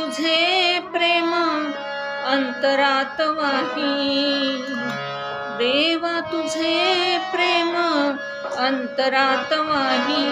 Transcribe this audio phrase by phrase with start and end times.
[0.00, 1.32] तुझे प्रेम
[2.34, 3.90] अंतरात वाही
[5.60, 6.74] देवा तुझे
[7.32, 7.74] प्रेम
[8.66, 10.24] अंतरात वाही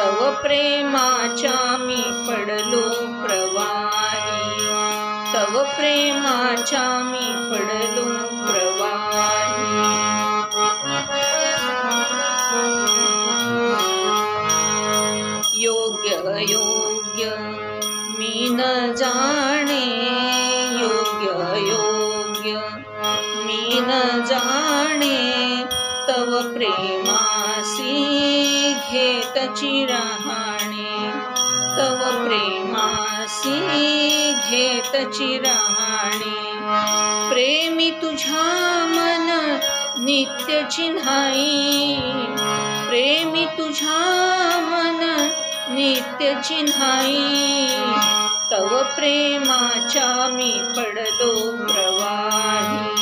[0.00, 1.54] तव प्रेमाचा
[1.84, 2.84] मी पडलो
[3.24, 4.66] प्रवाही
[5.34, 8.31] तव प्रेमाचा मी पडलो
[24.52, 25.64] जाणे
[26.08, 27.94] तव प्रेमासी
[28.90, 31.10] घेत चिराहाणे
[31.76, 34.10] तव प्रेमासी
[34.48, 38.44] घेत चिराहाणे प्रेमी तुझ्या
[38.94, 39.30] मन
[40.04, 41.96] नित्य चिन्हाई
[42.88, 44.00] प्रेमी तुझ्या
[44.70, 45.02] मन
[45.74, 47.56] नित्य चिन्हाई
[48.52, 51.34] तव प्रेमाच्या मी पडलो
[51.70, 53.01] प्रवाही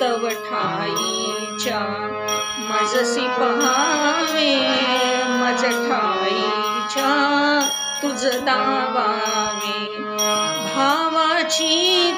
[0.00, 1.80] तवठाईच्या
[2.68, 4.48] मजसी पहावे
[5.40, 7.08] मजठाईच्या
[8.02, 9.80] तुझ दाबावे
[10.82, 11.74] भावाची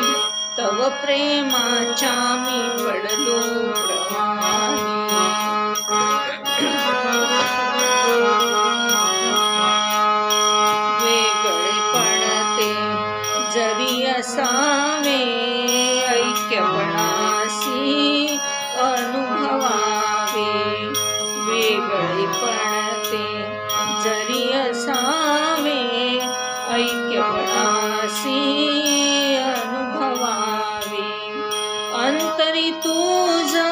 [0.57, 1.63] तव प्रेमा
[2.41, 3.39] मी पडलो
[13.55, 15.21] जरी असावे
[16.17, 16.90] ऐक्यपण
[27.11, 28.35] केवळासी
[29.53, 31.01] अनुभवावे
[32.05, 33.69] अंतरी तुझा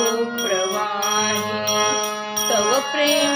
[3.05, 3.32] Hare